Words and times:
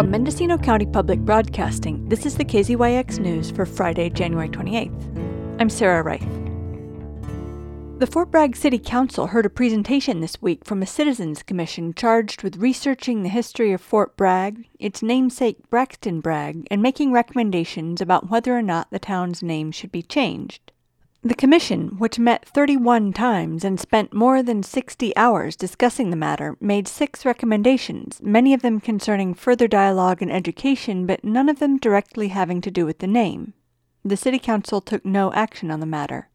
From 0.00 0.10
Mendocino 0.10 0.56
County 0.56 0.86
Public 0.86 1.18
Broadcasting, 1.18 2.08
this 2.08 2.24
is 2.24 2.38
the 2.38 2.44
KZYX 2.46 3.18
News 3.18 3.50
for 3.50 3.66
Friday, 3.66 4.08
January 4.08 4.48
28th. 4.48 5.60
I'm 5.60 5.68
Sarah 5.68 6.02
Reith. 6.02 6.26
The 7.98 8.06
Fort 8.06 8.30
Bragg 8.30 8.56
City 8.56 8.78
Council 8.78 9.26
heard 9.26 9.44
a 9.44 9.50
presentation 9.50 10.22
this 10.22 10.40
week 10.40 10.64
from 10.64 10.80
a 10.80 10.86
citizens 10.86 11.42
commission 11.42 11.92
charged 11.92 12.42
with 12.42 12.56
researching 12.56 13.22
the 13.22 13.28
history 13.28 13.74
of 13.74 13.82
Fort 13.82 14.16
Bragg, 14.16 14.66
its 14.78 15.02
namesake 15.02 15.68
Braxton 15.68 16.22
Bragg, 16.22 16.66
and 16.70 16.80
making 16.80 17.12
recommendations 17.12 18.00
about 18.00 18.30
whether 18.30 18.56
or 18.56 18.62
not 18.62 18.90
the 18.90 18.98
town's 18.98 19.42
name 19.42 19.70
should 19.70 19.92
be 19.92 20.00
changed. 20.00 20.72
The 21.22 21.34
commission, 21.34 21.96
which 21.98 22.18
met 22.18 22.46
31 22.48 23.12
times 23.12 23.62
and 23.62 23.78
spent 23.78 24.14
more 24.14 24.42
than 24.42 24.62
60 24.62 25.14
hours 25.18 25.54
discussing 25.54 26.08
the 26.08 26.16
matter, 26.16 26.56
made 26.60 26.88
six 26.88 27.26
recommendations, 27.26 28.22
many 28.22 28.54
of 28.54 28.62
them 28.62 28.80
concerning 28.80 29.34
further 29.34 29.68
dialogue 29.68 30.22
and 30.22 30.32
education, 30.32 31.04
but 31.04 31.22
none 31.22 31.50
of 31.50 31.58
them 31.58 31.76
directly 31.76 32.28
having 32.28 32.62
to 32.62 32.70
do 32.70 32.86
with 32.86 33.00
the 33.00 33.06
name. 33.06 33.52
The 34.02 34.16
City 34.16 34.38
Council 34.38 34.80
took 34.80 35.04
no 35.04 35.30
action 35.34 35.70
on 35.70 35.80
the 35.80 35.86
matter. 35.86 36.30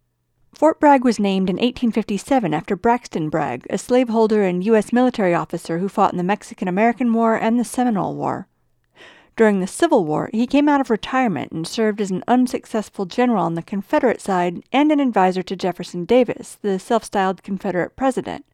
Fort 0.53 0.79
Bragg 0.79 1.03
was 1.03 1.19
named 1.19 1.49
in 1.49 1.55
1857 1.55 2.53
after 2.53 2.75
Braxton 2.75 3.29
Bragg, 3.29 3.65
a 3.71 3.79
slaveholder 3.79 4.43
and 4.43 4.63
U.S. 4.65 4.93
military 4.93 5.33
officer 5.33 5.79
who 5.79 5.89
fought 5.89 6.13
in 6.13 6.17
the 6.17 6.23
Mexican 6.23 6.67
American 6.67 7.11
War 7.11 7.35
and 7.35 7.59
the 7.59 7.65
Seminole 7.65 8.15
War. 8.15 8.47
During 9.35 9.59
the 9.59 9.67
Civil 9.67 10.05
War, 10.05 10.29
he 10.31 10.47
came 10.47 10.69
out 10.69 10.79
of 10.79 10.89
retirement 10.89 11.51
and 11.51 11.67
served 11.67 11.99
as 11.99 12.09
an 12.09 12.23
unsuccessful 12.25 13.05
general 13.05 13.43
on 13.43 13.55
the 13.55 13.61
Confederate 13.61 14.21
side 14.21 14.63
and 14.71 14.91
an 14.91 15.01
advisor 15.01 15.43
to 15.43 15.57
Jefferson 15.57 16.05
Davis, 16.05 16.57
the 16.61 16.79
self 16.79 17.03
styled 17.03 17.43
Confederate 17.43 17.97
president. 17.97 18.45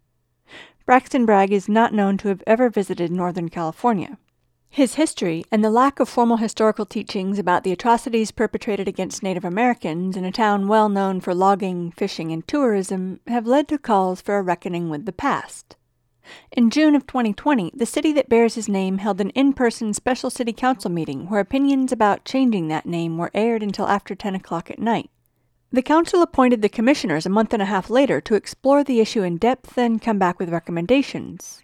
Braxton 0.88 1.28
Bragg 1.28 1.52
is 1.52 1.70
not 1.70 1.94
known 1.94 2.18
to 2.18 2.30
have 2.30 2.42
ever 2.48 2.68
visited 2.70 3.12
Northern 3.12 3.50
California. 3.50 4.18
His 4.70 4.96
history 4.96 5.44
and 5.52 5.64
the 5.64 5.70
lack 5.70 6.00
of 6.00 6.10
formal 6.10 6.38
historical 6.38 6.86
teachings 6.86 7.38
about 7.38 7.64
the 7.64 7.74
atrocities 7.74 8.32
perpetrated 8.32 8.88
against 8.88 9.22
Native 9.22 9.46
Americans 9.46 10.18
in 10.18 10.26
a 10.26 10.32
town 10.32 10.68
well 10.68 10.90
known 10.90 11.20
for 11.22 11.36
logging, 11.36 11.92
fishing, 11.92 12.32
and 12.32 12.48
tourism 12.48 13.20
have 13.28 13.46
led 13.46 13.68
to 13.68 13.78
calls 13.78 14.22
for 14.22 14.38
a 14.38 14.42
reckoning 14.42 14.90
with 14.90 15.06
the 15.06 15.12
past. 15.12 15.76
In 16.52 16.70
June 16.70 16.96
of 16.96 17.08
2020, 17.08 17.72
the 17.74 17.86
city 17.86 18.12
that 18.14 18.30
bears 18.30 18.56
his 18.56 18.70
name 18.70 18.98
held 19.00 19.22
an 19.22 19.30
in 19.32 19.54
person 19.54 19.94
special 19.94 20.30
city 20.30 20.54
council 20.54 20.92
meeting 20.92 21.30
where 21.30 21.40
opinions 21.40 21.92
about 21.92 22.26
changing 22.26 22.68
that 22.68 22.86
name 22.86 23.18
were 23.18 23.32
aired 23.34 23.64
until 23.64 23.88
after 23.88 24.16
10 24.16 24.36
o'clock 24.36 24.70
at 24.70 24.80
night. 24.80 25.10
The 25.72 25.82
council 25.82 26.22
appointed 26.22 26.62
the 26.62 26.70
commissioners 26.70 27.26
a 27.26 27.30
month 27.30 27.54
and 27.54 27.62
a 27.62 27.66
half 27.66 27.90
later 27.90 28.20
to 28.22 28.36
explore 28.36 28.84
the 28.84 29.00
issue 29.00 29.24
in 29.24 29.38
depth 29.38 29.78
and 29.78 30.02
come 30.02 30.20
back 30.20 30.38
with 30.38 30.50
recommendations. 30.50 31.64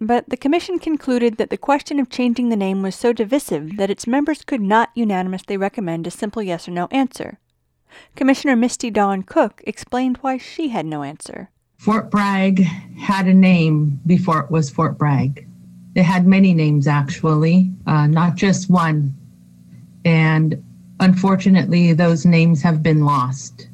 But 0.00 0.28
the 0.28 0.36
Commission 0.36 0.78
concluded 0.78 1.38
that 1.38 1.50
the 1.50 1.56
question 1.56 1.98
of 1.98 2.08
changing 2.08 2.50
the 2.50 2.56
name 2.56 2.82
was 2.82 2.94
so 2.94 3.12
divisive 3.12 3.76
that 3.76 3.90
its 3.90 4.06
members 4.06 4.44
could 4.44 4.60
not 4.60 4.90
unanimously 4.94 5.56
recommend 5.56 6.06
a 6.06 6.10
simple 6.12 6.40
yes 6.40 6.68
or 6.68 6.70
no 6.70 6.86
answer. 6.92 7.40
Commissioner 8.14 8.54
Misty 8.54 8.90
Dawn 8.90 9.22
Cook 9.22 9.60
explained 9.66 10.18
why 10.18 10.36
she 10.36 10.68
had 10.68 10.86
no 10.86 11.02
answer. 11.02 11.50
Fort 11.78 12.10
Bragg 12.10 12.58
had 12.98 13.26
a 13.26 13.32
name 13.32 14.00
before 14.04 14.40
it 14.40 14.50
was 14.50 14.68
Fort 14.68 14.98
Bragg. 14.98 15.48
It 15.94 16.02
had 16.02 16.26
many 16.26 16.52
names, 16.52 16.86
actually, 16.86 17.72
uh, 17.86 18.06
not 18.08 18.34
just 18.34 18.68
one. 18.68 19.14
And 20.04 20.62
unfortunately, 21.00 21.92
those 21.92 22.26
names 22.26 22.62
have 22.62 22.82
been 22.82 23.04
lost 23.04 23.68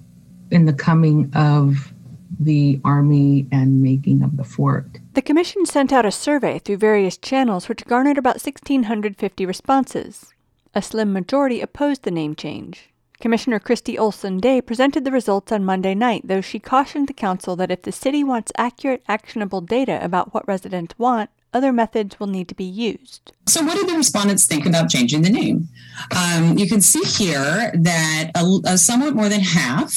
in 0.50 0.66
the 0.66 0.72
coming 0.72 1.30
of 1.34 1.92
the 2.38 2.80
Army 2.84 3.46
and 3.50 3.82
making 3.82 4.22
of 4.22 4.36
the 4.36 4.44
fort. 4.44 4.86
The 5.14 5.22
Commission 5.22 5.66
sent 5.66 5.92
out 5.92 6.06
a 6.06 6.10
survey 6.10 6.58
through 6.58 6.76
various 6.76 7.16
channels 7.16 7.68
which 7.68 7.86
garnered 7.86 8.18
about 8.18 8.36
1,650 8.36 9.46
responses. 9.46 10.32
A 10.74 10.82
slim 10.82 11.12
majority 11.12 11.60
opposed 11.60 12.02
the 12.02 12.10
name 12.10 12.34
change. 12.34 12.93
Commissioner 13.24 13.58
Christy 13.58 13.96
Olson 13.96 14.38
Day 14.38 14.60
presented 14.60 15.06
the 15.06 15.10
results 15.10 15.50
on 15.50 15.64
Monday 15.64 15.94
night, 15.94 16.28
though 16.28 16.42
she 16.42 16.58
cautioned 16.58 17.08
the 17.08 17.14
Council 17.14 17.56
that 17.56 17.70
if 17.70 17.80
the 17.80 17.90
city 17.90 18.22
wants 18.22 18.52
accurate, 18.58 19.02
actionable 19.08 19.62
data 19.62 19.98
about 20.04 20.34
what 20.34 20.46
residents 20.46 20.94
want, 20.98 21.30
other 21.54 21.72
methods 21.72 22.20
will 22.20 22.26
need 22.26 22.48
to 22.48 22.54
be 22.54 22.64
used. 22.64 23.32
So, 23.46 23.64
what 23.64 23.76
did 23.76 23.88
the 23.88 23.96
respondents 23.96 24.44
think 24.44 24.66
about 24.66 24.90
changing 24.90 25.22
the 25.22 25.30
name? 25.30 25.68
Um, 26.14 26.58
you 26.58 26.68
can 26.68 26.82
see 26.82 27.00
here 27.00 27.72
that 27.74 28.30
a, 28.34 28.60
a 28.66 28.76
somewhat 28.76 29.14
more 29.14 29.30
than 29.30 29.40
half 29.40 29.94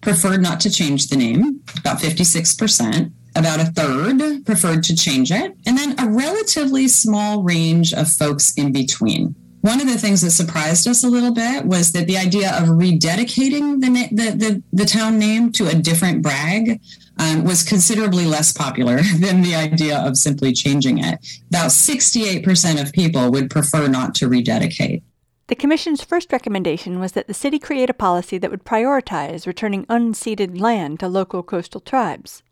preferred 0.00 0.40
not 0.40 0.58
to 0.60 0.70
change 0.70 1.08
the 1.08 1.16
name, 1.16 1.60
about 1.80 1.98
56%. 1.98 3.12
About 3.36 3.60
a 3.60 3.66
third 3.66 4.46
preferred 4.46 4.82
to 4.84 4.96
change 4.96 5.30
it, 5.30 5.54
and 5.66 5.76
then 5.76 5.94
a 6.00 6.08
relatively 6.08 6.88
small 6.88 7.42
range 7.42 7.92
of 7.92 8.10
folks 8.10 8.54
in 8.56 8.72
between. 8.72 9.36
One 9.60 9.80
of 9.80 9.86
the 9.86 9.98
things 9.98 10.22
that 10.22 10.30
surprised 10.30 10.88
us 10.88 11.04
a 11.04 11.08
little 11.08 11.34
bit 11.34 11.66
was 11.66 11.92
that 11.92 12.06
the 12.06 12.16
idea 12.16 12.56
of 12.56 12.68
rededicating 12.68 13.80
the, 13.80 14.08
the, 14.10 14.30
the, 14.30 14.62
the 14.72 14.86
town 14.86 15.18
name 15.18 15.52
to 15.52 15.68
a 15.68 15.74
different 15.74 16.22
Bragg 16.22 16.80
um, 17.18 17.44
was 17.44 17.62
considerably 17.62 18.24
less 18.24 18.52
popular 18.52 19.02
than 19.18 19.42
the 19.42 19.54
idea 19.54 19.98
of 19.98 20.16
simply 20.16 20.52
changing 20.52 20.98
it. 20.98 21.18
About 21.48 21.70
68% 21.70 22.80
of 22.80 22.92
people 22.92 23.30
would 23.30 23.50
prefer 23.50 23.86
not 23.86 24.14
to 24.16 24.28
rededicate. 24.28 25.02
The 25.48 25.56
Commission's 25.56 26.02
first 26.02 26.32
recommendation 26.32 27.00
was 27.00 27.12
that 27.12 27.26
the 27.26 27.34
city 27.34 27.58
create 27.58 27.90
a 27.90 27.94
policy 27.94 28.38
that 28.38 28.50
would 28.50 28.64
prioritize 28.64 29.46
returning 29.46 29.84
unceded 29.86 30.60
land 30.60 31.00
to 31.00 31.08
local 31.08 31.42
coastal 31.42 31.80
tribes. 31.80 32.42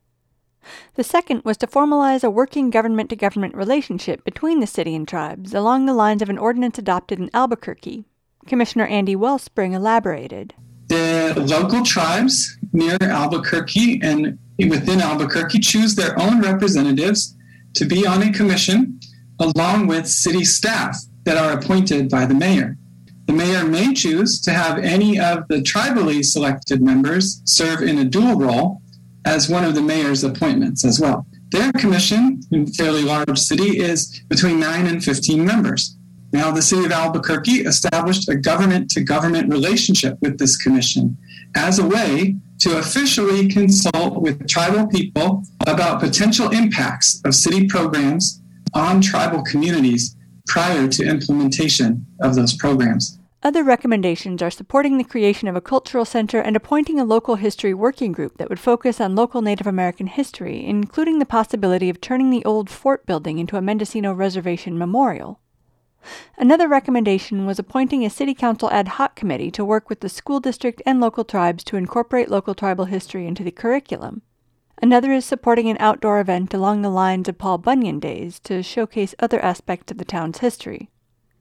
The 0.95 1.05
second 1.05 1.43
was 1.45 1.57
to 1.59 1.67
formalize 1.67 2.25
a 2.25 2.31
working 2.31 2.71
government 2.71 3.11
to 3.11 3.17
government 3.17 3.55
relationship 3.55 4.25
between 4.25 4.61
the 4.61 4.67
city 4.67 4.95
and 4.95 5.07
tribes 5.07 5.55
along 5.55 5.87
the 5.87 5.95
lines 5.95 6.23
of 6.23 6.29
an 6.29 6.39
ordinance 6.39 6.79
adopted 6.79 7.19
in 7.19 7.31
Albuquerque. 7.35 8.05
Commissioner 8.47 8.87
Andy 8.87 9.15
Wellspring 9.15 9.73
elaborated. 9.73 10.55
The 10.89 11.35
local 11.37 11.85
tribes 11.85 12.57
near 12.73 12.97
Albuquerque 13.01 14.01
and 14.03 14.39
within 14.59 15.01
Albuquerque 15.01 15.61
choose 15.61 15.95
their 15.95 16.19
own 16.19 16.41
representatives 16.41 17.37
to 17.75 17.85
be 17.85 18.07
on 18.07 18.23
a 18.23 18.33
commission 18.33 18.99
along 19.39 19.87
with 19.87 20.09
city 20.09 20.45
staff 20.45 20.97
that 21.25 21.37
are 21.37 21.57
appointed 21.57 22.09
by 22.09 22.27
the 22.27 22.35
mayor. 22.35 22.77
The 23.27 23.35
mayor 23.35 23.65
may 23.65 23.93
choose 23.93 24.41
to 24.41 24.53
have 24.53 24.79
any 24.79 25.21
of 25.21 25.47
the 25.49 25.57
tribally 25.57 26.25
selected 26.25 26.81
members 26.81 27.43
serve 27.45 27.83
in 27.83 27.99
a 27.99 28.05
dual 28.05 28.37
role 28.37 28.81
as 29.29 29.51
one 29.51 29.63
of 29.63 29.75
the 29.75 29.83
mayor's 29.83 30.25
appointments 30.25 30.87
as 30.87 30.99
well. 30.99 31.27
Their 31.51 31.71
commission 31.73 32.41
in 32.51 32.63
a 32.63 32.67
fairly 32.67 33.03
large 33.03 33.39
city 33.39 33.79
is 33.79 34.21
between 34.29 34.59
9 34.59 34.87
and 34.87 35.05
15 35.05 35.45
members. 35.45 35.97
Now, 36.33 36.51
the 36.51 36.63
city 36.63 36.87
of 36.87 36.93
Albuquerque 36.93 37.61
established 37.73 38.29
a 38.31 38.37
government 38.37 38.91
to 38.91 39.03
government 39.03 39.53
relationship 39.53 40.17
with 40.23 40.39
this 40.39 40.57
commission 40.57 41.17
as 41.55 41.79
a 41.79 41.87
way 41.87 42.37
to 42.61 42.79
officially 42.79 43.49
consult 43.49 44.23
with 44.23 44.49
tribal 44.49 44.87
people 44.87 45.43
about 45.67 46.01
potential 46.01 46.49
impacts 46.51 47.21
of 47.27 47.35
city 47.35 47.67
programs 47.67 48.41
on 48.75 49.01
tribal 49.01 49.43
communities 49.43 50.17
prior 50.47 50.89
to 50.89 51.05
implementation 51.05 52.07
of 52.23 52.35
those 52.35 52.55
programs. 52.55 53.19
Other 53.49 53.65
recommendations 53.65 54.43
are 54.43 54.51
supporting 54.51 54.99
the 54.99 55.05
creation 55.05 55.49
of 55.49 55.57
a 55.57 55.63
cultural 55.63 56.05
center 56.05 56.39
and 56.39 56.55
appointing 56.55 57.01
a 57.01 57.05
local 57.07 57.37
history 57.37 57.73
working 57.73 58.13
group 58.13 58.37
that 58.37 58.51
would 58.51 58.61
focus 58.61 59.01
on 59.01 59.17
local 59.17 59.41
Native 59.41 59.67
American 59.67 60.07
history, 60.07 60.67
including 60.67 61.19
the 61.19 61.25
possibility 61.25 61.89
of 61.89 61.99
turning 61.99 62.29
the 62.29 62.45
old 62.45 62.69
fort 62.69 63.07
building 63.07 63.39
into 63.39 63.57
a 63.57 63.63
Mendocino 63.63 64.13
Reservation 64.13 64.77
memorial. 64.77 65.41
Another 66.37 66.69
recommendation 66.69 67.47
was 67.47 67.59
appointing 67.59 68.05
a 68.05 68.11
City 68.11 68.35
Council 68.35 68.71
ad 68.71 68.87
hoc 68.87 69.17
committee 69.17 69.51
to 69.53 69.65
work 69.65 69.89
with 69.89 70.01
the 70.01 70.11
school 70.11 70.41
district 70.41 70.83
and 70.85 71.01
local 71.01 71.25
tribes 71.25 71.65
to 71.65 71.79
incorporate 71.79 72.29
local 72.29 72.55
tribal 72.55 72.85
history 72.85 73.27
into 73.27 73.43
the 73.43 73.51
curriculum. 73.51 74.21
Another 74.83 75.11
is 75.11 75.25
supporting 75.25 75.71
an 75.71 75.79
outdoor 75.81 76.21
event 76.21 76.53
along 76.53 76.83
the 76.83 76.91
lines 76.91 77.31
of 77.31 77.39
Paul 77.39 77.57
Bunyan 77.57 77.99
Days 77.99 78.41
to 78.41 78.63
showcase 78.63 79.15
other 79.19 79.41
aspects 79.41 79.91
of 79.91 79.97
the 79.97 80.05
town's 80.05 80.41
history. 80.41 80.91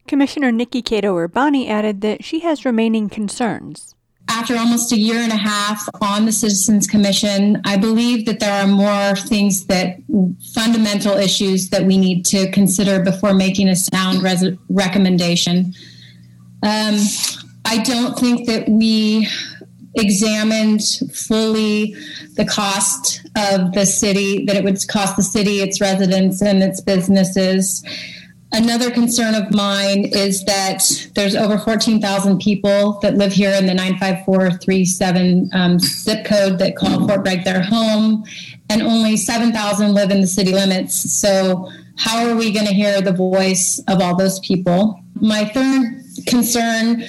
Commissioner 0.07 0.51
Nikki 0.51 0.81
Cato 0.81 1.15
Urbani 1.15 1.69
added 1.69 2.01
that 2.01 2.23
she 2.23 2.39
has 2.39 2.65
remaining 2.65 3.09
concerns. 3.09 3.93
After 4.29 4.57
almost 4.57 4.91
a 4.91 4.97
year 4.97 5.19
and 5.19 5.31
a 5.31 5.37
half 5.37 5.87
on 6.01 6.25
the 6.25 6.31
Citizens 6.31 6.85
Commission, 6.85 7.61
I 7.63 7.77
believe 7.77 8.25
that 8.25 8.39
there 8.39 8.61
are 8.61 8.67
more 8.67 9.15
things 9.15 9.65
that 9.67 9.97
fundamental 10.53 11.13
issues 11.13 11.69
that 11.69 11.85
we 11.85 11.97
need 11.97 12.25
to 12.25 12.51
consider 12.51 13.01
before 13.01 13.33
making 13.33 13.69
a 13.69 13.75
sound 13.75 14.23
res- 14.23 14.57
recommendation. 14.69 15.73
Um, 16.63 16.97
I 17.63 17.83
don't 17.83 18.17
think 18.17 18.47
that 18.47 18.67
we 18.67 19.27
examined 19.95 20.81
fully 21.13 21.95
the 22.33 22.45
cost 22.45 23.21
of 23.35 23.71
the 23.73 23.85
city, 23.85 24.45
that 24.45 24.55
it 24.55 24.63
would 24.63 24.77
cost 24.87 25.15
the 25.15 25.23
city, 25.23 25.61
its 25.61 25.81
residents, 25.81 26.41
and 26.41 26.61
its 26.61 26.81
businesses. 26.81 27.83
Another 28.53 28.89
concern 28.89 29.35
of 29.35 29.53
mine 29.53 30.05
is 30.05 30.43
that 30.45 30.83
there's 31.15 31.35
over 31.35 31.57
14,000 31.57 32.39
people 32.39 32.97
that 33.01 33.15
live 33.15 33.33
here 33.33 33.51
in 33.51 33.65
the 33.65 33.73
95437 33.73 35.49
um, 35.53 35.79
zip 35.79 36.25
code 36.25 36.57
that 36.59 36.77
call 36.77 37.05
Fort 37.07 37.23
Bragg 37.23 37.43
their 37.43 37.61
home, 37.61 38.23
and 38.69 38.81
only 38.81 39.17
7,000 39.17 39.93
live 39.93 40.11
in 40.11 40.21
the 40.21 40.27
city 40.27 40.53
limits. 40.53 41.19
So 41.19 41.69
How 41.97 42.27
are 42.27 42.35
we 42.35 42.51
going 42.51 42.67
to 42.67 42.73
hear 42.73 43.01
the 43.01 43.11
voice 43.11 43.81
of 43.87 44.01
all 44.01 44.15
those 44.15 44.39
people? 44.39 45.01
My 45.15 45.45
third 45.45 46.03
concern 46.27 47.03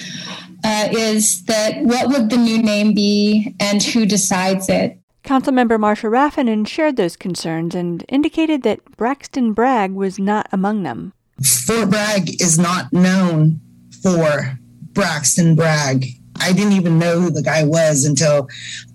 uh, 0.63 0.89
is 0.91 1.43
that 1.43 1.81
what 1.83 2.09
would 2.09 2.29
the 2.29 2.37
new 2.37 2.61
name 2.61 2.93
be 2.93 3.55
and 3.59 3.81
who 3.81 4.05
decides 4.05 4.67
it? 4.67 4.97
Councilmember 5.23 5.79
Marcia 5.79 6.07
Rafanan 6.07 6.67
shared 6.67 6.97
those 6.97 7.15
concerns 7.15 7.75
and 7.75 8.03
indicated 8.09 8.63
that 8.63 8.83
Braxton 8.97 9.53
Bragg 9.53 9.93
was 9.93 10.17
not 10.17 10.47
among 10.51 10.83
them. 10.83 11.13
Fort 11.45 11.89
Bragg 11.89 12.41
is 12.41 12.57
not 12.59 12.91
known 12.91 13.59
for 14.01 14.57
Braxton 14.93 15.55
Bragg. 15.55 16.05
I 16.41 16.53
didn't 16.53 16.73
even 16.73 16.99
know 16.99 17.19
who 17.19 17.31
the 17.31 17.41
guy 17.41 17.63
was 17.63 18.05
until 18.05 18.47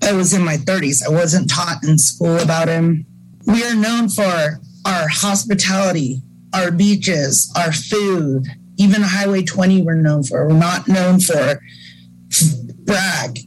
I 0.02 0.12
was 0.12 0.32
in 0.32 0.44
my 0.44 0.56
30s. 0.56 1.02
I 1.04 1.10
wasn't 1.10 1.50
taught 1.50 1.84
in 1.84 1.98
school 1.98 2.38
about 2.38 2.68
him. 2.68 3.06
We 3.46 3.64
are 3.64 3.74
known 3.74 4.08
for 4.08 4.60
our 4.86 5.08
hospitality, 5.08 6.22
our 6.54 6.70
beaches, 6.70 7.52
our 7.56 7.72
food. 7.72 8.46
Even 8.76 9.02
Highway 9.02 9.42
20, 9.42 9.82
we're 9.82 9.94
known 9.94 10.22
for. 10.22 10.48
We're 10.48 10.58
not 10.58 10.88
known 10.88 11.20
for 11.20 11.60
Bragg, 12.84 13.38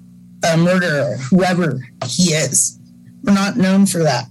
a 0.43 0.57
murderer, 0.57 1.17
whoever 1.29 1.79
he 2.05 2.33
is. 2.33 2.79
We're 3.23 3.33
not 3.33 3.57
known 3.57 3.85
for 3.87 3.99
that. 3.99 4.27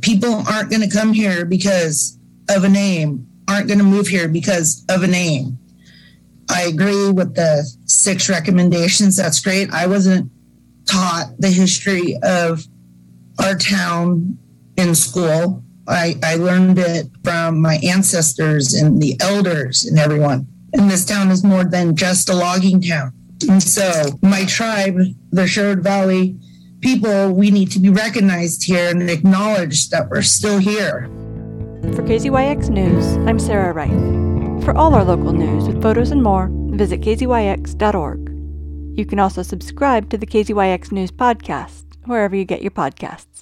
People 0.00 0.42
aren't 0.50 0.70
going 0.70 0.82
to 0.82 0.90
come 0.90 1.12
here 1.12 1.44
because 1.44 2.18
of 2.48 2.64
a 2.64 2.68
name, 2.68 3.25
aren't 3.48 3.68
going 3.68 3.78
to 3.78 3.84
move 3.84 4.08
here 4.08 4.28
because 4.28 4.84
of 4.88 5.02
a 5.02 5.06
name. 5.06 5.58
I 6.48 6.62
agree 6.62 7.10
with 7.10 7.34
the 7.34 7.68
six 7.86 8.28
recommendations. 8.28 9.16
That's 9.16 9.40
great. 9.40 9.72
I 9.72 9.86
wasn't 9.86 10.30
taught 10.86 11.32
the 11.38 11.48
history 11.48 12.18
of 12.22 12.64
our 13.42 13.56
town 13.56 14.38
in 14.76 14.94
school. 14.94 15.62
I, 15.88 16.16
I 16.22 16.36
learned 16.36 16.78
it 16.78 17.06
from 17.22 17.60
my 17.60 17.78
ancestors 17.82 18.74
and 18.74 19.00
the 19.00 19.16
elders 19.20 19.84
and 19.84 19.98
everyone. 19.98 20.46
And 20.72 20.90
this 20.90 21.04
town 21.04 21.30
is 21.30 21.44
more 21.44 21.64
than 21.64 21.96
just 21.96 22.28
a 22.28 22.34
logging 22.34 22.80
town. 22.82 23.12
And 23.48 23.62
so, 23.62 24.18
my 24.22 24.44
tribe, 24.46 24.98
the 25.30 25.46
Sherwood 25.46 25.82
Valley 25.82 26.36
people, 26.80 27.32
we 27.32 27.50
need 27.50 27.70
to 27.72 27.78
be 27.78 27.90
recognized 27.90 28.64
here 28.64 28.90
and 28.90 29.08
acknowledged 29.10 29.90
that 29.90 30.08
we're 30.08 30.22
still 30.22 30.58
here. 30.58 31.08
For 31.96 32.02
KZYX 32.02 32.68
News, 32.68 33.16
I'm 33.26 33.38
Sarah 33.38 33.72
Reith. 33.72 34.62
For 34.66 34.76
all 34.76 34.94
our 34.94 35.02
local 35.02 35.32
news 35.32 35.66
with 35.66 35.80
photos 35.80 36.10
and 36.10 36.22
more, 36.22 36.50
visit 36.52 37.00
kzyx.org. 37.00 38.28
You 38.98 39.06
can 39.06 39.18
also 39.18 39.42
subscribe 39.42 40.10
to 40.10 40.18
the 40.18 40.26
KZYX 40.26 40.92
News 40.92 41.10
podcast, 41.10 41.84
wherever 42.04 42.36
you 42.36 42.44
get 42.44 42.60
your 42.60 42.70
podcasts. 42.70 43.35